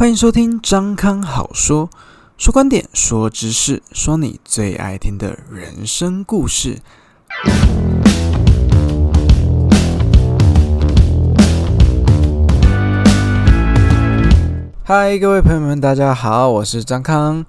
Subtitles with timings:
[0.00, 1.90] 欢迎收听张康好说，
[2.38, 6.78] 说观点，说知识，说你最爱听的人生故事。
[14.82, 17.44] 嗨，各位朋友们，大家好，我是张康。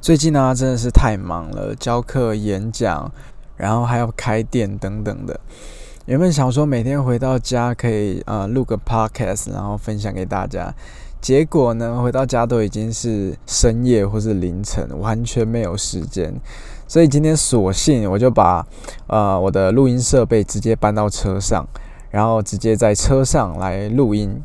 [0.00, 3.12] 最近呢，真的是太忙了，教课、演讲，
[3.58, 5.38] 然后还要开店等等的。
[6.06, 10.74] 原本想说每天回到家可以呃录个 podcast，然后分享给大家。
[11.24, 16.38] 结果呢，回到家都已经是深夜或是凌晨，完全没有时间。
[16.86, 18.66] 所以今天索性我就把
[19.06, 21.66] 呃我的录音设备直接搬到车上，
[22.10, 24.38] 然后直接在车上来录音。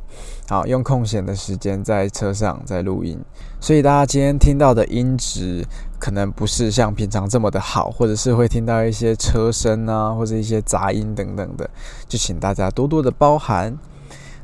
[0.47, 3.19] 好，用空闲的时间在车上在录音。
[3.59, 5.65] 所以大家今天听到的音质
[5.99, 11.69] 可能不是像平常这么的好，或者是会听到一些车声啊，或者一些杂音等等的，
[12.07, 13.77] 就请大家多多的包涵。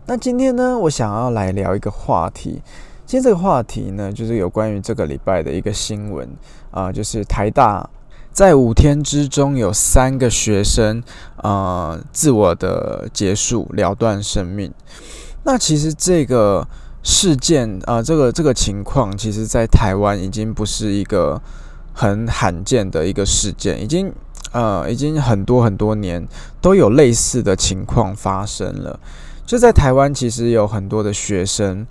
[0.07, 2.61] 那今天呢，我想要来聊一个话题。
[3.07, 6.29] 今天这个话题呢，就是有关于这个礼拜的一个新闻
[6.69, 7.89] 啊，就是台大
[8.31, 11.01] 在五天之中有三个学生
[11.37, 14.71] 啊自我的结束了断生命。
[15.43, 16.67] 那其实这个
[17.01, 21.41] 事件啊，这个这个情况，其实在台湾已经不是一个
[21.93, 24.13] 很罕见的一个事件，已经
[24.51, 26.27] 呃已经很多很多年
[26.61, 28.99] 都有类似的情况发生了。
[29.45, 31.85] 就在台湾，其实有很多的学生，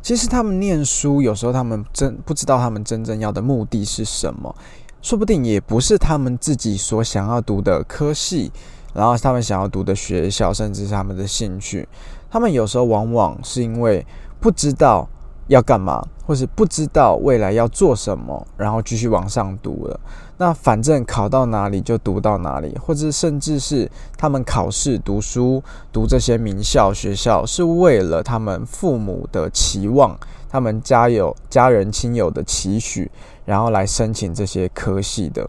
[0.00, 4.54] 其实他们念书，有时候他们真不知道他们真正要的目的是什么，
[5.02, 8.52] 说不定也不是他们自己所想要读的科系，
[8.92, 11.88] 然后他们想要读的学校，甚至是他们的兴趣，
[12.30, 14.06] 他们有时候往往是因为
[14.38, 15.08] 不知道
[15.48, 19.98] 要干嘛，或是不知道未来要做什么，然后继续往上读了。
[20.36, 30.18] 那反正考到哪里就读到哪里，或者甚至是他们考试读书读这些名校学校，是为了他们父母的期望，
[30.48, 33.08] 他们家有家人亲友的期许，
[33.44, 35.48] 然后来申请这些科系的。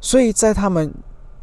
[0.00, 0.90] 所以在他们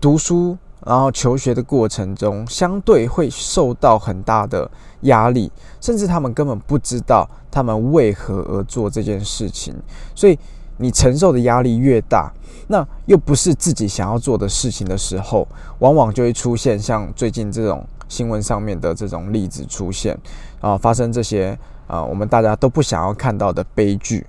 [0.02, 4.70] 读书然后求学的过程中，相对会受到很大的
[5.02, 9.76] 压力，甚至他们根本不知道他们为何而做这件事情，
[10.16, 10.40] 所以。
[10.78, 12.32] 你承受的压力越大，
[12.68, 15.48] 那又不是自己想要做的事情的时候，
[15.80, 20.18] 往往就会出现像最近这种新闻上面的这种例子出现
[20.60, 21.58] 啊，发生这些
[21.88, 24.26] 啊，我们大家都不想要看到的悲剧。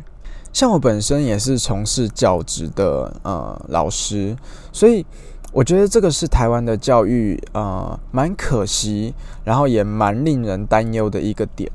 [0.52, 4.36] 像我本身也是从事教职的呃老师，
[4.70, 5.04] 所以
[5.52, 11.70] 我觉得这个是台湾的教育啊，蛮可惜，然后也蛮令人担忧的一个点，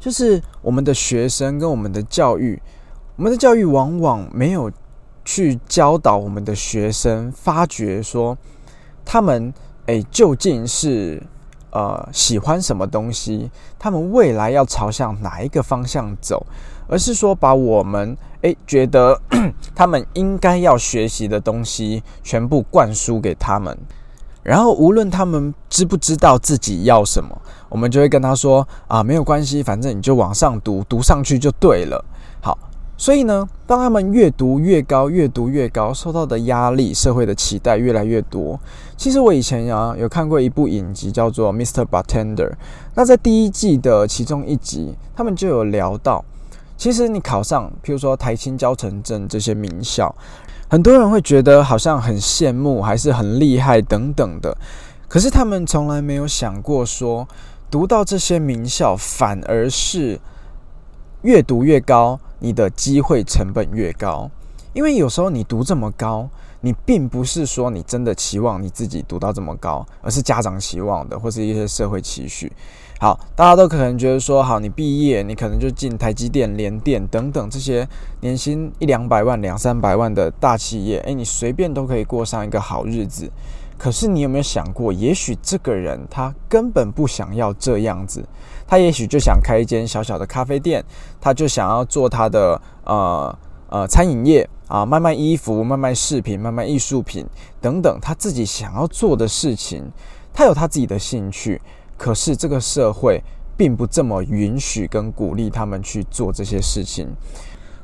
[0.00, 2.60] 就是我们的学生跟我们的教育。
[3.16, 4.68] 我们的教育往往没有
[5.24, 8.36] 去教导我们的学生，发觉说
[9.04, 9.54] 他们
[9.86, 11.22] 诶究竟是
[11.70, 13.48] 呃喜欢什么东西，
[13.78, 16.44] 他们未来要朝向哪一个方向走，
[16.88, 19.20] 而是说把我们诶觉得
[19.76, 23.78] 他们应该要学习的东西全部灌输给他们，
[24.42, 32.04] 然后无论他们知不知道自己要什么，我们就会跟他说啊没有关系，反正你就往上读，读上去就对了。
[32.42, 32.58] 好。
[32.96, 38.58] 所以呢，当他们越读越高，越读越高，受到的压力、社会的期待越来越多。
[38.96, 41.84] 其实我以前啊有看过一部影集，叫做《Mr.
[41.84, 42.50] Bartender》。
[42.94, 46.24] 那在第一季的其中一集，他们就有聊到，
[46.76, 50.14] 其实你考上，譬如说台青、教城镇这些名校，
[50.68, 54.56] 很多人会觉得好像很羡慕，还是很厉害等等的。
[55.08, 57.26] 可是他们从来没有想过说，
[57.68, 60.20] 读到这些名校，反而是
[61.24, 62.20] 越读越高。
[62.40, 64.30] 你的机会成本越高，
[64.74, 66.28] 因为有时候你读这么高，
[66.60, 72.52] 你并不是说你真的期望你自己读到这么高，而是家长期望的，或是一些社会期许。
[73.00, 77.88] 好，大家都可能觉得说，好，你毕业，你可能就进台积电、联电等等这些
[78.20, 83.30] 年薪一两百万、两三百万的大企业，诶，你随便都可以过上一个好日子。
[83.84, 88.26] 可是你有没有想过，也许这个人他根本不想要这样子，
[88.66, 90.82] 他也许就想开一间小小的咖啡店，
[91.20, 93.38] 他就想要做他的呃
[93.68, 97.26] 呃餐饮业啊，卖卖衣服、卖卖饰品、卖卖艺术品
[97.60, 99.84] 等等，他自己想要做的事情，
[100.32, 101.60] 他有他自己的兴趣。
[101.98, 103.22] 可是这个社会
[103.54, 107.06] 并不这么允许跟鼓励他们去做这些事情。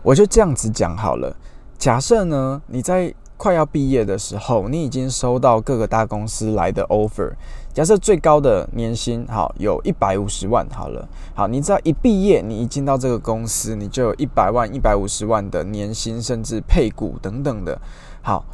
[0.03, 1.37] 我就这样子讲好了，
[1.77, 3.15] 假设呢你在。
[3.41, 7.33] 快要毕业的时候，你已经收到各个大公司来的 offer。
[7.73, 17.81] 假设最高的年薪好有一百五十万，好了，好，你知道一毕业，你一进到这个公司，你就有一百万、一百五十万的年薪，甚至配股等等的。
[18.21, 18.45] 好，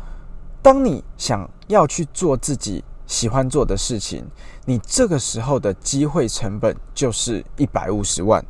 [0.62, 4.25] 当你想要去做自己喜欢做的事情，
[4.67, 8.44] 你这个时候的机会成本就是一百五十万。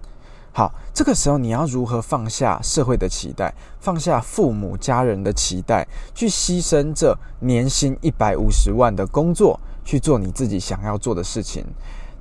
[0.56, 11.62] 好，这个时候你要如何放下社会的期待，放下父母家人的期待，去牺牲这年薪一百五十万的工作，去做你自己想要做的事情？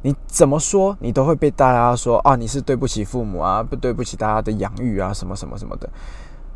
[0.01, 5.89] 你怎么说，你都会被大家说啊，你是对不起父母啊，不对不起大家的养育啊，什么什么什么的。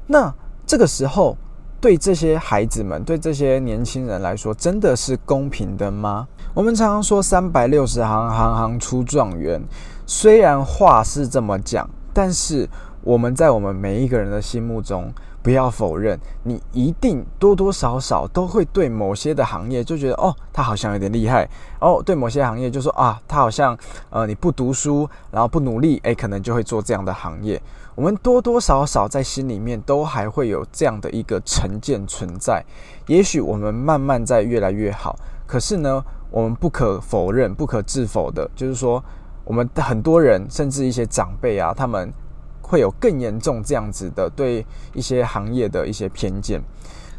[0.08, 0.36] 那
[0.68, 1.38] 这个时候，
[1.80, 6.28] 对这些孩子们，对这些年轻人来说，真的是公平的吗？
[6.54, 9.62] 我们常常说三百六十行，行行出状元。
[10.10, 12.68] 虽然话是这么讲，但是
[13.04, 15.14] 我们在我们每一个人的心目中，
[15.44, 21.48] 不要否认，你一定多多少少都会对某些的行业就觉得哦，他好像有点厉害
[21.80, 22.02] 哦。
[22.04, 23.78] 对某些行业就说啊，他好像
[24.10, 27.62] 呃，你不读书，然后不努力，诶，可能就会做这样的行业。
[27.94, 32.66] 我们多多少少在心里面都还会有这样的一个成见存在。
[33.06, 35.16] 也许我们慢慢在越来越好，
[35.46, 39.04] 可是呢，我们不可否认、不可置否的，就是说。
[39.50, 42.13] 我们很多人，甚至一些长辈啊，他们
[42.62, 44.63] 会有更严重这样子的对
[44.94, 46.62] 一些行业的一些偏见。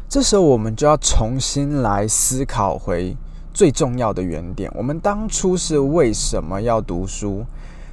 [0.07, 3.17] 这时候，我们就要重新来思考回
[3.53, 7.45] 最重要的原点：我们当初是为什么要读书？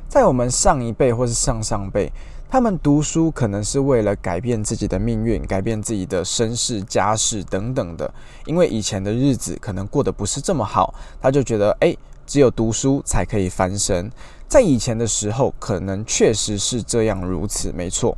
[0.08, 2.12] 在我们上一辈或是上上辈，
[2.48, 8.08] 他们读书可能是为了改变自己的命运，改变自己的身世家世等等的。
[8.46, 11.96] 因为以前的日子可能过得不是这么好，他就觉得，哎。
[12.28, 14.12] 只有读书才可以翻身，
[14.46, 18.16] 在以前的时候，可能确实是这样如此，没错。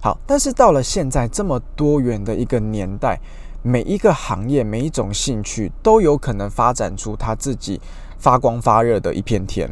[0.00, 3.20] 好，但是到了现在这么多元的一个年代，
[3.62, 7.78] 每一个行业、每一种兴趣都有可能发展出他自己
[8.18, 9.68] 发光发热的一片天。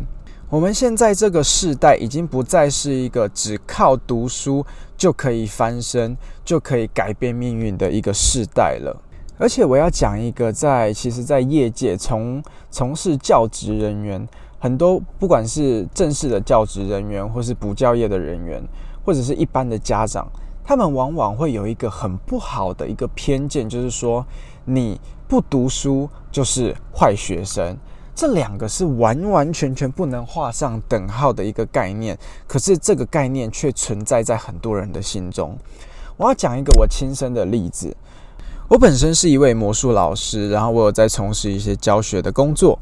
[0.50, 4.64] 我们现在这个时代已经不再是一个只靠读书
[4.96, 8.94] 就可以翻身、就可以改变命运的一个时代了。
[9.38, 18.60] 而且我要讲一个，在其实，在业界从从事教职人员，很多不管是正式的教职人员，或是补教业的人员，
[19.04, 20.28] 或者是一般的家长，
[20.64, 24.26] 他们往往会有一个很不好的一个偏见，就是说
[24.64, 27.76] 你不读书就是坏学生，
[28.16, 32.18] 这两个是完完全全不能画上等号的一个概念。
[32.48, 35.56] 可是这个概念却存在在很多人的心中。
[36.16, 37.96] 我要讲一个我亲身的例子。
[38.68, 42.78] 我本身是一位魔术老师，然后我有在从事一些教学的工作。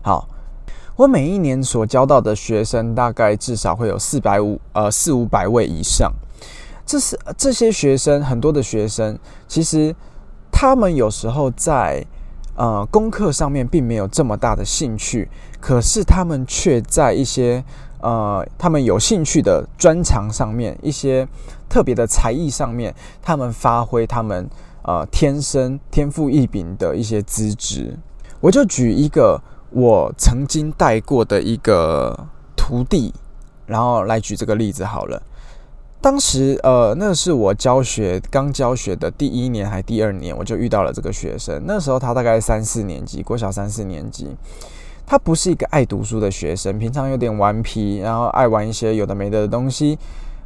[0.00, 0.26] 好，
[0.96, 6.10] 我每一年所教到的学生大概至少会有四百五呃四五百位以上。
[6.86, 9.94] 这是这些学生很多的学生，其实
[10.50, 12.02] 他们有时候在
[12.54, 15.28] 呃功课上面并没有这么大的兴趣，
[15.60, 17.62] 可是他们却在一些
[18.00, 21.28] 呃他们有兴趣的专长上面，一些
[21.68, 24.48] 特别的才艺上面，他们发挥他们。
[24.86, 27.98] 呃，天生天赋异禀的一些资质，
[28.40, 32.16] 我就举一个我曾经带过的一个
[32.54, 33.12] 徒弟，
[33.66, 35.20] 然后来举这个例子好了。
[36.00, 41.60] 当时呃，那是我教学刚教学的第一年还第二年，我就遇到了这个学生。
[41.66, 44.36] 那时候他大概三四年级，国小三四年级。
[45.04, 49.98] 他不是一个爱读书的学生，平常有点顽皮，然后爱玩一些有的没的的东西。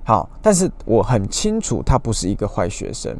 [0.02, 3.14] 好，但是我很清楚，他不是一个坏学生。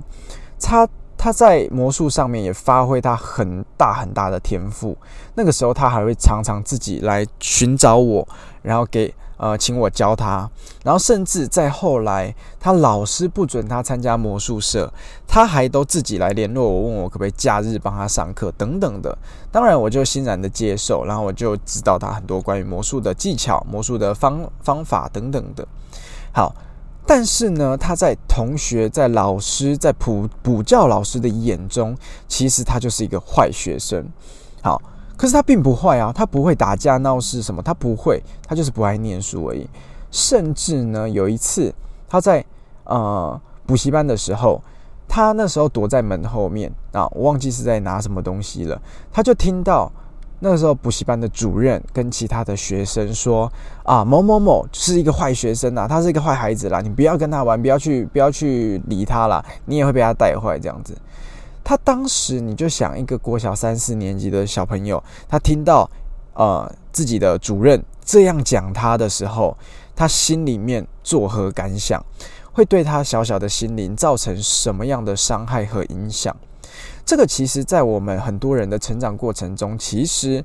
[0.58, 0.86] 他
[1.22, 4.96] 他在魔术上面也发挥他很大很大的天赋。
[5.34, 8.26] 那个时候，他还会常常自己来寻找我，
[8.62, 10.50] 然后给呃请我教他。
[10.82, 14.90] 然后甚至在后来，他老师不准他参加魔术社，
[15.28, 19.18] 他还都自己来联络我，问我可不可以假日帮他上课等等的。
[19.52, 25.68] 当然，我就欣然的接受，然后我就指导他很多关于魔术的技巧、魔术的方方法等等的。
[26.32, 26.54] 好。
[27.12, 31.96] 但是呢，他在同学、在老师、在补补教老师的眼中，
[32.28, 34.06] 其实他就是一个坏学生。
[34.62, 34.80] 好，
[35.16, 39.68] 可是他并不坏啊，他不会打架闹事什么，他不会，他就是不爱念书而已。
[40.12, 41.74] 甚至呢，有一次
[42.08, 42.44] 他在
[42.84, 44.62] 呃补习班的时候，
[45.08, 49.90] 他那时候躲在门后面啊，我忘记是在拿什么东西了，他就听到。
[50.42, 53.50] 那个时候，补习班的主任跟其他的学生说
[53.84, 60.96] ：“啊，某某某是一个坏学生呐，他是一个坏孩子啦，你不要跟他玩，不要去，不要去理他啦，你也会被他带坏这样子。”
[61.62, 65.88] 他当时你就想，一个国小三四年级的小朋友，他听到
[66.32, 69.56] 呃自己的主任这样讲他的时候，
[69.94, 72.02] 他心里面作何感想？
[72.52, 76.34] 会对他小小的心灵造成什么样的伤害和影响？
[77.04, 80.44] 这个其实，在我们很多人的成长过程中，其实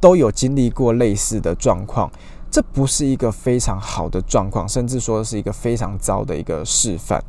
[0.00, 2.10] 都有经历过类似的状况。
[2.50, 7.22] 这不是一个非常好的状况，甚至说是一个非常糟的一个示范。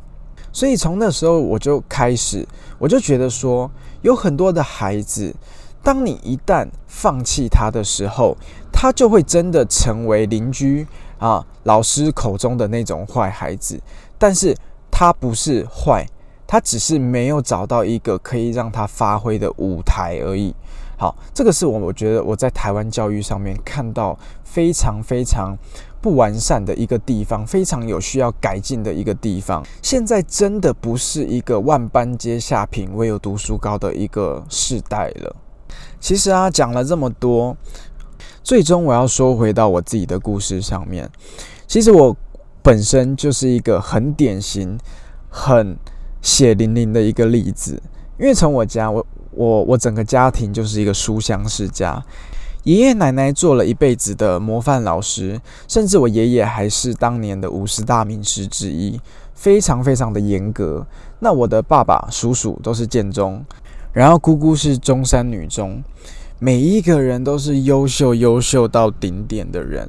[0.52, 2.46] 所以从那时候我就开始，
[2.78, 3.70] 我就觉得说，
[4.00, 5.34] 有很多的孩子，
[5.82, 8.34] 当你一旦放弃他的时候，
[8.72, 10.86] 他就会真的成为邻居
[11.18, 13.78] 啊，老师口中的那种坏孩子，
[14.16, 14.56] 但是
[14.90, 16.06] 他不是坏，
[16.48, 20.52] 他只是没有找到一个可以让他发挥的舞台而已。
[20.96, 25.56] 好，这个是我我觉得我在台湾教育上面看到非常非常
[26.00, 29.62] 不完善的一个地方，非常有需要改进的一个地方。
[29.82, 35.36] 现在真的不是一个万般皆下品，唯有读书高的一个时代了。
[36.00, 37.56] 其实啊，讲了这么多，
[38.42, 41.08] 最终我要说回到我自己的故事上面。
[41.66, 42.16] 其实我
[42.62, 44.76] 本身就是一个很典型、
[45.28, 45.76] 很
[46.28, 47.82] 血淋淋的一个例子，
[48.18, 49.06] 因为从我家我。
[49.30, 52.02] 我我整个家庭就是一个书香世家，
[52.64, 58.98] 爷爷奶奶做了一辈子的模范老师，甚至我爷爷还是当年的五十大名师之一，
[59.34, 60.84] 非常非常的严格。
[61.20, 63.44] 那我的爸爸、叔叔都是建中，
[63.92, 65.84] 然后姑姑是中山女中，
[66.40, 69.88] 每一个人都是优秀、优秀到顶点的人。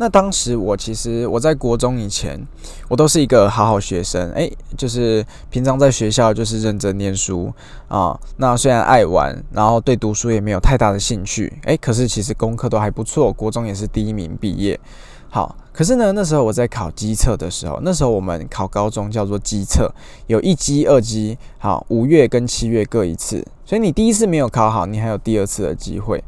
[0.00, 2.40] 那当时我其实我在国中以前，
[2.88, 7.52] 我都是一个好好学生，诶，就是平常在学校就是认真念书
[7.86, 8.18] 啊。
[8.38, 14.80] 那虽然爱玩，然后对读书也没有太大的兴趣，诶，可是其实功课都还不错，国中也是第一名毕业。
[15.28, 19.92] 好，可是呢，那时候我在考机测的时候，那时候我们考高中叫做机测，
[20.28, 26.24] 有一机、二机，好，五月跟七月各一次，所以你第一次没有考好，你还有第二次的机会。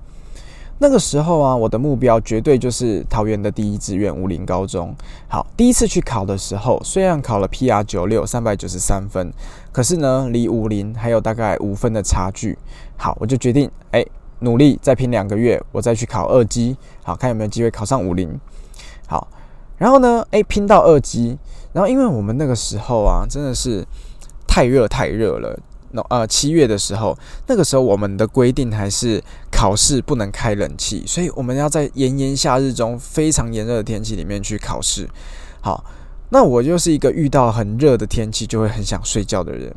[0.82, 4.92] 那个时候啊，我的目标绝对就是桃园的第一志愿武林高中。
[5.28, 9.32] 好，第一次去考的时候，虽然考了 PR 九六三百九十三分，
[9.70, 12.58] 可是呢，离武林还有大概五分的差距。
[12.96, 14.04] 好，我就决定，哎，
[14.40, 18.28] 努力再拼两个月，我再去考二级，好看有没有机会考上武林。
[19.06, 19.28] 好，
[19.78, 21.38] 然后呢，哎，拼到二级，
[21.72, 23.86] 然后因为我们那个时候啊，真的是
[24.48, 25.56] 太热太热了。
[25.92, 35.08] 那呃七月的时候，那个时候我们的规定还是考试不能开冷气，所以我们要在炎炎夏日中非常炎热的天气里面去考试。
[35.60, 35.84] 好，
[36.30, 39.72] 那我就是一个遇到很热的天气就会很想睡觉的人，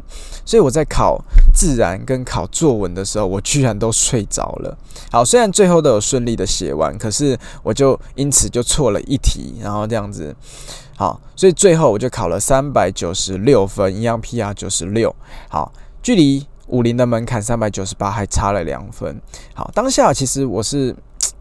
[0.45, 1.22] 所以我在考
[1.53, 4.77] 自然跟考作文的时候，我居然都睡着了。
[5.12, 10.36] 好，虽然最后都有顺利的写完，可是我就因此就错了一题，然后这样子。
[10.98, 15.13] 好，所以最后我就考了三百九十六分，一样 PR 九十六。
[15.50, 15.72] 好。
[16.05, 19.19] 距离五零的门槛三百九十八还差了两分。
[19.55, 20.95] 好，当下其实我是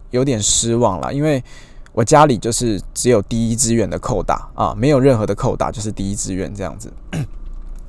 [0.09, 1.45] 有点失望了，因为
[1.93, 6.91] 我家里就是只有第一志愿的扣打啊，没有任何的扣打，就是第一志愿这样子。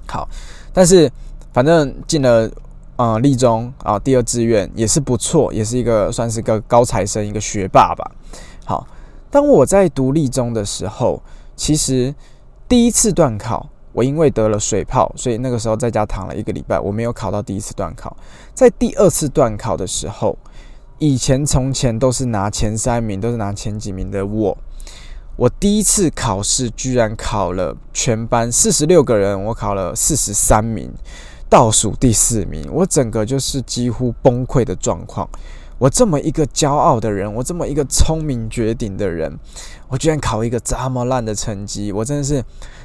[0.06, 0.28] 好，
[0.74, 1.10] 但是
[1.54, 2.52] 反正进了
[2.98, 8.12] 啊立中啊，第二志愿也是不错，也是一个算是个高材生，一个学霸吧。
[8.66, 8.86] 好，
[9.32, 11.24] 当我在读立中的时候，
[11.56, 12.14] 其实
[12.68, 13.70] 第一次段考。
[13.96, 18.16] 我因为得了水泡，所以那个时候在家躺了一个礼拜，我没有考到第一次段考。
[18.54, 20.38] 在第二次段考的时候，
[21.00, 24.58] 以前从前都是拿前三名，都是拿前几名的我，
[25.38, 30.92] 我第一次考试居然考了全班四十六个人，我考了四十三名，
[31.50, 35.30] 倒数第四名，我整个就是几乎崩溃的状况。
[35.78, 39.38] 我这么一个骄傲的人，我这么一个聪明绝顶的人，
[39.90, 42.44] 我居然考一个这么烂的成绩，我真的是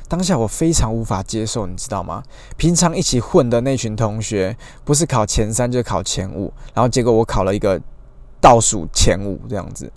[0.08, 2.22] 当下我非常无法接受，你知道吗？
[2.56, 7.80] 平常一起混的那群同学，不是考前三就考前五，然后结果我考了一个
[8.40, 9.92] 倒数前五这样子，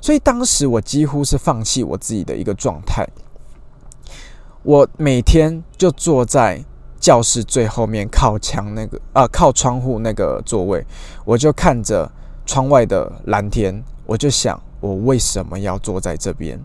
[0.00, 3.06] 所以当时我几乎是放弃我自己的一个状态，
[4.62, 6.64] 我每天就坐在。
[7.00, 10.84] 教室最后面靠墙那个啊，靠窗户那个座位，
[11.24, 12.06] 我就看着
[12.50, 16.58] 窗外的蓝天，我就想，我为什么要坐在这边？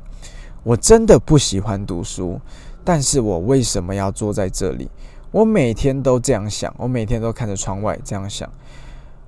[0.64, 2.42] 我真的不喜欢读书，
[2.84, 4.90] 但是我为什么要坐在这里？
[5.30, 8.52] 我每天都这样想，我每天都看着窗外这样想。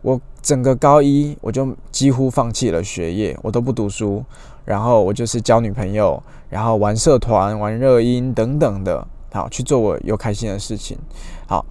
[0.01, 4.25] 我整个高一我就几乎放弃了学业，我都不读书，
[4.65, 9.07] 然后我就是交女朋友，然后玩社团、玩热音等等的。
[9.31, 10.97] 好，去做我有开心的事情。
[11.45, 11.63] 好，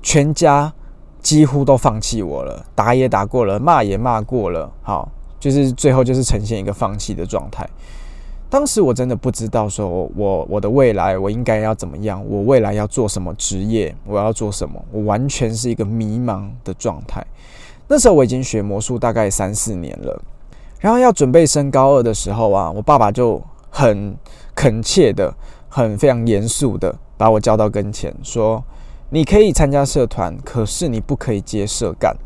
[0.00, 0.72] 全家
[1.22, 4.70] 几乎都放弃我了，打也打过了，骂也骂过了。
[4.82, 5.08] 好，
[5.38, 7.68] 就是最后就是呈现一个放弃的状态。
[8.50, 17.24] 当时我真的不知道，说我我的未来我应该要怎么样，我未来要做什么职业，我要做什么，我完全是一个迷茫的状态。
[17.88, 20.22] 那时候我已经学魔术大概三四年了，
[20.80, 24.16] 然后要准备升高二的时候啊，我爸爸就很
[24.54, 25.34] 恳切的、
[25.68, 26.94] 很非常严肃的。
[27.18, 28.62] 把我叫到跟前，说
[29.10, 32.16] ：“你可以参加社团，可是你不可以接社干。”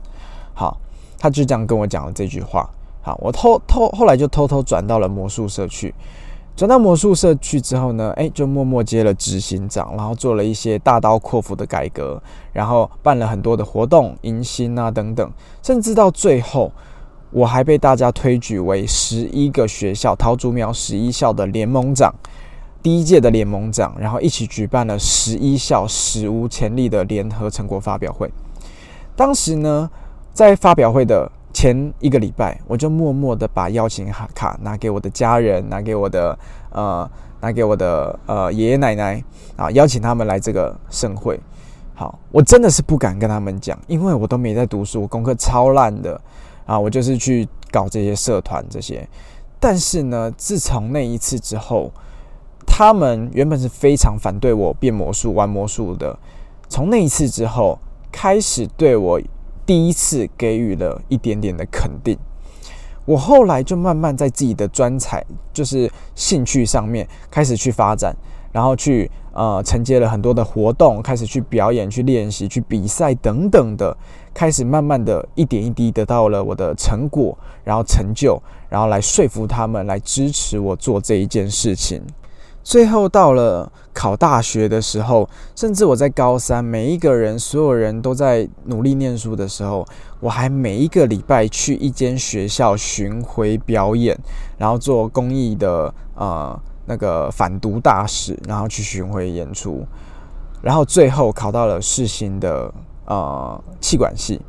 [0.55, 0.79] 好，
[1.19, 2.69] 他就这样跟我讲了这句话。
[3.01, 5.95] 好，我偷偷后来就偷偷转到了魔术社去。
[6.55, 12.23] 转到魔术社去之后呢，哎，就默默接了执行长，然后做了一些大刀阔斧的改革，
[12.53, 15.31] 然后办了很多的活动，迎新啊等等，
[15.62, 16.71] 甚至到最后，
[17.31, 22.15] 我还被大家推举为十一个学校桃竹苗十一校的联盟长，
[22.83, 28.31] 第一届的联盟奖，然后一起举办了十一校史无前例的联合成果发表会。
[29.15, 29.89] 当时呢，
[30.33, 36.37] 在发表会的前一个礼拜，我就默默的把邀请卡拿给我的家人，拿给我的
[36.71, 37.09] 呃，
[37.41, 39.23] 拿给我的呃爷爷奶奶
[39.57, 41.39] 啊，邀请他们来这个盛会。
[41.95, 46.21] 好，我真的是不敢跟他们讲，因为我都没在读书，我功课超烂的。
[46.65, 49.07] 啊，我就是去搞这些社团这些，
[49.59, 51.93] 但是呢，自从那一次之后，
[52.75, 56.19] 他们原本是非常反对我变魔术、玩魔术的，
[56.71, 57.79] 从那一次之后，
[58.11, 59.21] 开始对我
[59.67, 62.17] 第一次给予了一点点的肯定。
[63.05, 68.17] 我后来就慢慢在自己的专才，就是兴趣上面开始去发展，
[68.52, 73.95] 然后去呃承接了很多的活动，开始去表演、去练习、去比赛等等的。
[74.33, 82.02] 开始慢慢的一点一滴得到了我的成果，然后成就，然后来说服他们来支持我做这一件事情。
[82.62, 89.87] 最后到了考大学的时候，甚至我在高三，每一个人所有人都在努力念书的时候，
[90.21, 94.19] 我还每一个礼拜去一间学校巡回表演，
[94.59, 99.85] 然后做公益的呃那个反毒大使，然后去巡回演出，
[100.62, 102.73] 然后最后考到了世新的。
[103.04, 104.40] 呃，气管系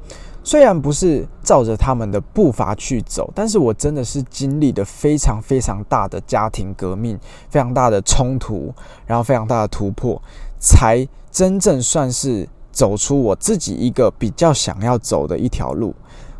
[0.43, 7.17] 虽然不是照着他们的步伐去走，但是我真的是经历的非常非常大的家庭革命，
[7.49, 8.73] 非常大的冲突，
[9.05, 10.21] 然后非常大的突破，
[10.59, 15.95] 才真正算是走出我自己一个比较想要走的一条路。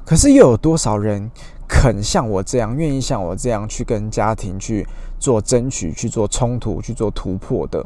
[0.06, 1.32] 可是又有多少人
[1.66, 4.86] 肯像我这样，愿意像我这样去跟家庭去
[5.18, 7.86] 做争取、去做冲突、去做突破的？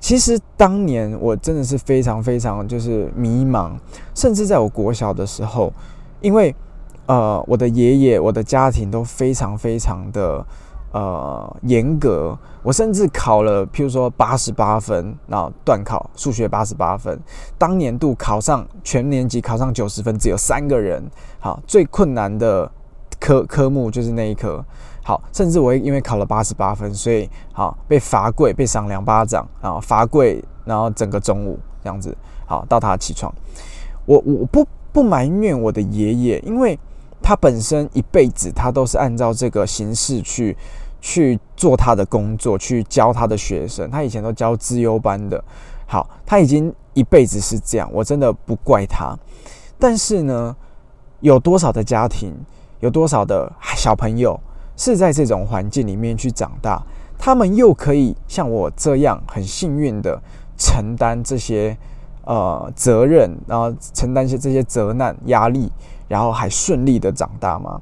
[0.00, 3.72] 其实当年我真的是非常非常就是迷茫，
[4.14, 5.72] 甚至在我国小的时候，
[6.20, 6.54] 因为
[7.06, 10.46] 呃我的爷爷我的家庭都非常非常的
[10.92, 17.18] 呃严格，我甚至考了譬如说八十八分，然后断考数学八十八分，
[17.58, 21.02] 当年度考上全年级考上九十分只有三个人，
[21.40, 22.70] 好最困难的
[23.18, 24.64] 科科目就是那一科。
[25.08, 33.32] 好，甚至我因为考了八十八分，所以好被罚跪，被赏两巴掌啊，罚跪，然后整个中午这样子，好到他起床。
[34.04, 36.78] 我我不不埋怨我的爷爷，因为
[37.22, 40.54] 他本身一辈子他都是按照这个形式去
[41.00, 43.90] 去做他的工作，去教他的学生。
[43.90, 45.42] 他以前都教资优班的，
[45.86, 49.18] 好，他已经一辈子是这样，我真的不怪他。
[49.78, 50.54] 但是呢，
[51.20, 52.34] 有多少的家庭，
[52.80, 54.38] 有多少的小朋友？
[54.78, 56.80] 是在这种环境里面去长大，
[57.18, 60.18] 他们又可以像我这样很幸运的
[60.56, 61.76] 承担这些
[62.24, 65.68] 呃责任，然后承担些这些责难压力，
[66.06, 67.80] 然后还顺利的长大吗？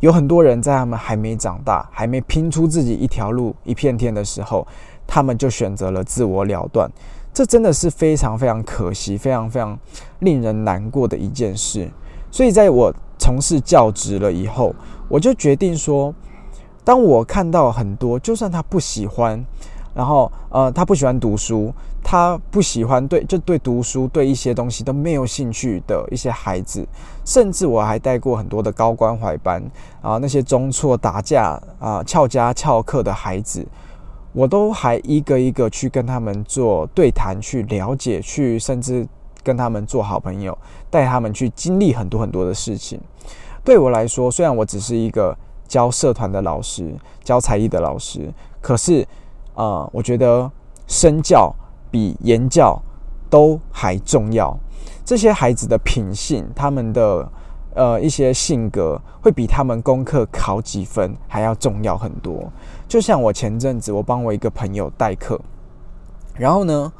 [0.00, 4.66] 有很多人在他们还没长大，还没拼出自己一条路一片天的时候，
[5.06, 6.90] 他们就选择了自我了断，
[7.32, 9.78] 这真的是非常非常可惜，非常非常
[10.18, 11.88] 令人难过的一件事。
[12.32, 14.74] 所以在我从事教职了以后，
[15.08, 16.12] 我就决定说。
[16.84, 19.42] 当我看到很多，就算他不喜欢，
[19.94, 26.86] 然后呃，他不喜欢读书，他不喜欢对就对读书对一些东西都没有兴趣的一些孩子，
[27.24, 29.62] 甚至我还带过很多的高关怀班
[30.02, 33.66] 啊，那些中错打架啊、翘家翘课的孩子，
[34.34, 39.06] 我都还一个一个去跟他们做对谈，去了解，去甚至
[39.42, 40.56] 跟他们做好朋友，
[40.90, 43.00] 带他们去经历很多很多的事情。
[43.64, 45.34] 对我来说，虽然我只是一个。
[45.74, 49.04] 教社团的老师，教才艺的老师，可是，
[49.54, 50.48] 呃，我觉得
[50.86, 51.52] 身教
[51.90, 52.80] 比言教
[53.28, 54.56] 都还重要。
[55.04, 57.28] 这些孩子的品性，他们的
[57.74, 62.48] 呃一些性格，会比他们功课考几分还要重要很多。
[62.86, 65.40] 就像我前阵子，我帮我一个朋友代课，
[66.36, 66.92] 然后呢，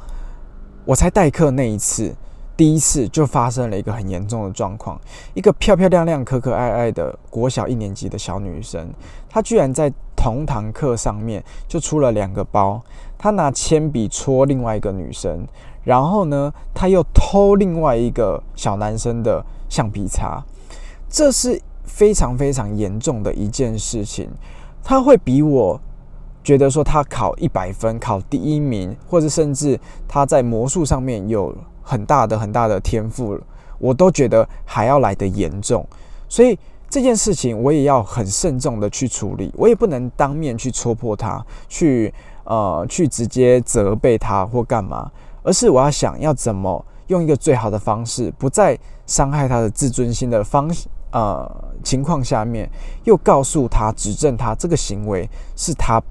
[0.85, 2.13] 我才代课那一次。
[2.57, 5.01] 第一次就发生了一个很严重的状况，
[5.35, 8.93] 一个漂漂亮亮、可可爱爱的国小一年级的小女生，
[9.29, 12.81] 她居然在同堂课上面就出了两个包。
[13.19, 15.45] 她拿铅笔戳另外一个女生，
[15.83, 20.45] 然后呢，她又偷另外一个小男生的橡皮擦。
[21.09, 24.31] 这是非常非常严重的一件事情。
[24.85, 25.81] 她会比我
[26.45, 31.53] 觉得说她考一百分、考第一名，或者甚至她在魔术上面有。
[31.85, 33.39] 很大的很大的天赋，
[33.79, 35.87] 我都觉得还要来的严重，
[36.29, 42.13] 所以这件事情我也要很慎重的去处理，我也不能当面去戳破他，去
[42.45, 45.11] 呃去直接责备他或干嘛，
[45.43, 50.71] 而是我要想要怎么用一个最好的方式，不再伤害他的自尊心的方
[51.11, 51.49] 呃
[51.83, 52.69] 情况下面，
[53.05, 56.03] 又告诉他指正他这个行为是他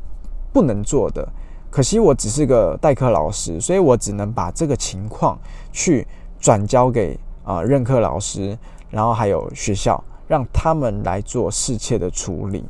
[0.52, 1.28] 不能做的。
[1.74, 5.36] 可惜我只是个代课老师，所以我只能把这个情况
[5.72, 6.06] 去
[6.40, 8.56] 转交给啊任课老师，
[8.92, 12.64] 然后还有学校，让他们来做适切的处理。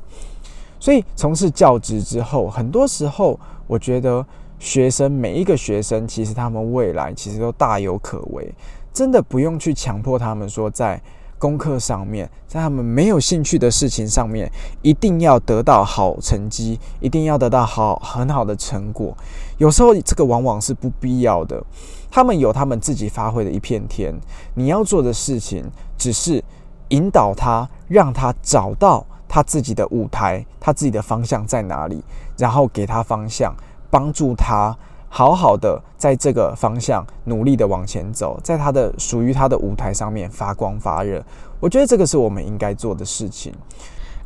[0.79, 3.37] 所以从事教职之后，很多时候
[3.67, 4.25] 我觉得
[4.57, 8.55] 学生每一个学生，其实他们未来其实都大有可为。
[8.93, 11.01] 真的不用去强迫他们说，在
[11.43, 14.49] 功课上面，在他们没有兴趣的事情上面，
[14.81, 19.13] 一定要得到好成绩，一定要得到好很好的成果。
[19.57, 21.61] 有时候这个往往是不必要的。
[22.09, 24.17] 他们有他们自己发挥的一片天，
[24.53, 26.41] 你要做的事情只是
[26.89, 32.01] 引导他，让他找到他自己的舞台，他自己的方向在哪里，
[32.37, 33.53] 然后给他方向，
[33.91, 34.73] 帮助他。
[35.15, 41.23] 好好的在这个方向努力的往前走，在他的属于他的舞台上面发光发热。
[41.59, 43.53] 我觉得这个是我们应该做的事情。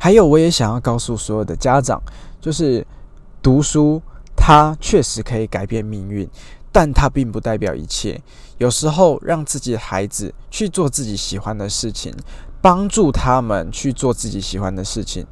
[0.00, 2.00] 还有，我也想要告诉所有的家长，
[2.40, 2.86] 就是
[3.42, 4.00] 读书
[4.34, 6.26] 它确实可以改变命运，
[6.72, 8.18] 但它并不代表一切。
[8.56, 12.14] 有时候让自己的孩子去做自己喜欢的事情，
[12.62, 15.26] 帮助他们去做自己喜欢的事情，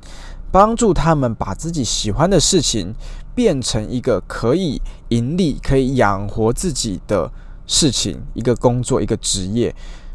[0.53, 2.95] 帮助他们把自己喜欢的事情。
[3.37, 7.31] 变成一个可以盈利、可以养活自己的
[7.67, 9.73] 事情，一个工作、一个职业，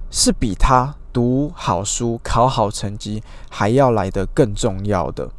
[0.10, 5.30] 是比他读好书、考好成绩还要来得更重要的。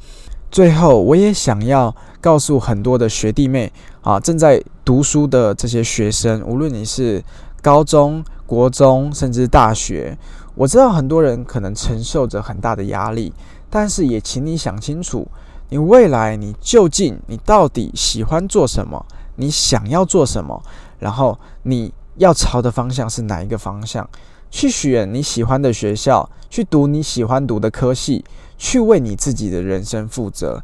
[0.48, 7.24] 最后，我也想要告诉很多的学弟妹啊，正在读书的这些学生，无论你是
[7.60, 10.16] 高中、国中，甚至大学，
[10.54, 13.32] 我知道很多人可能承受着很大的压力，
[13.68, 15.26] 但是也请你想清楚。
[15.72, 19.06] 你未来，你究竟你到底喜欢做什么？
[19.36, 20.62] 你想要做什么？
[20.98, 24.06] 然后你要朝的方向是哪一个方向？
[24.50, 28.22] 去选你喜欢的学校，去读你喜欢读的科系，
[28.58, 30.62] 去为你自己的人生负责。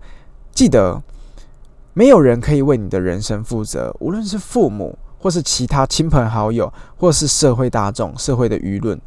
[0.53, 1.03] 记得，
[1.95, 9.01] 没有人可以为你的人生负责，无论是父母，或是其他亲朋好友，或是社会大众、社会的舆论，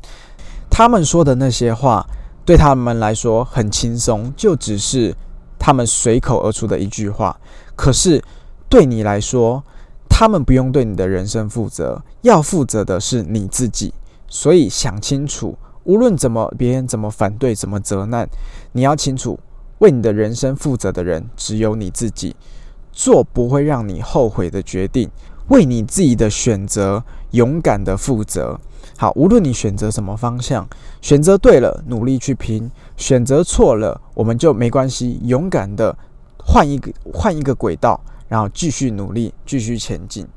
[0.67, 2.03] 他们说的那些话，
[2.43, 5.15] 对他们来说很轻松，就只是。
[5.61, 7.39] 他们随口而出的一句话，
[7.75, 8.19] 可是
[8.67, 9.63] 对你来说，
[10.09, 13.93] 他们不用对你的人生负责，要负责的是你自己。
[14.27, 18.27] 所以想清楚，无论怎么别人怎么反对、怎么责难，
[18.71, 19.39] 你要清楚，
[19.77, 22.35] 为你的人生负责的人只有你自己。
[22.91, 25.09] 做不会让你后悔的决定，
[25.49, 28.59] 为你自己的选择勇敢的负责。
[28.97, 30.67] 好，无论你选择什么方向，
[31.01, 35.97] 选择对了，努力去拼；选择错了，我们就没关系，勇敢的
[36.37, 40.27] 换一个换一个轨道，然后继续努力，继续前进。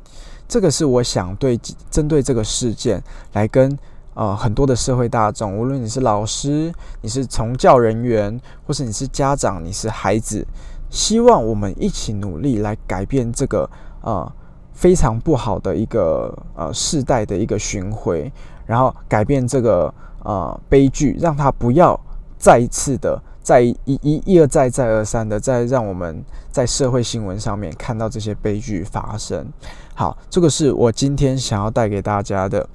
[0.49, 3.03] 这个是我想对针对这个事件
[3.35, 3.79] 来跟
[4.15, 10.47] 呃很多的社会大众，无论你是老师，你是从教人员，或是你是家长，你是孩子，
[10.89, 13.69] 希望我们一起努力来改变这个
[14.01, 14.33] 呃
[14.73, 18.33] 非常不好的一个呃世代的一个巡回。
[18.65, 19.93] 然后改变这个
[20.25, 22.01] 呃悲剧，让他不要
[22.39, 29.47] 再一次的再一一一而再再而三的再让我们在社会新闻上面看到这些悲剧发生。
[29.95, 32.67] 好，这个是我今天想要带给大家的。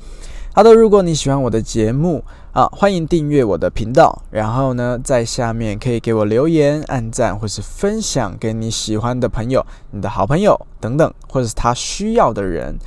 [0.54, 4.22] 好的，如果你喜欢我的节目啊，欢迎订阅我的频道。
[4.32, 12.78] 然后呢，在下面可以给我留言、按赞或是分享给你喜欢的朋友、你的好朋友等等，或者是他需要的人。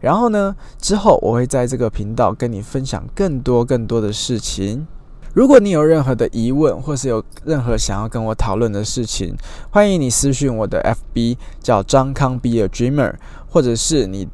[0.00, 0.54] 然后呢？
[0.80, 4.86] 之后我会在这个频道跟你分享更多更多的事情。
[5.38, 9.36] 如果你有任何的疑问，或是有任何想要跟我讨论的事情，
[9.70, 10.82] 欢迎你私讯我的
[11.14, 13.14] FB 叫张康 Be a Dreamer，
[13.48, 14.26] 或者是你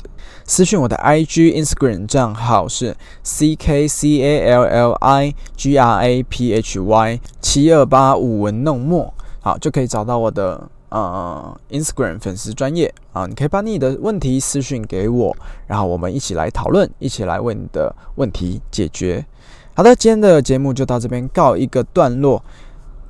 [0.47, 6.55] 私讯我的 IG Instagram 账号是 C K C A L L I G R A P
[6.55, 9.13] H Y 七二八五文弄墨，
[9.43, 10.71] 好就可以找到我的。
[10.91, 15.37] 呃，Instagram 粉丝专业啊，你可以把你的问题私讯给我，
[15.67, 19.27] 然后我们一起来讨论，一起来为你的问题解决。
[19.77, 22.43] 好的，今天的节目就到这边告一个段落。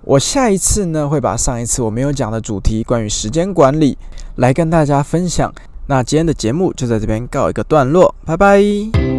[0.03, 3.99] 我下一次呢，会把上一次我没有讲的主题，关于时间管理，
[4.37, 5.53] 来跟大家分享。
[5.89, 9.14] 那今天的节目就在这边告一个段落，拜拜。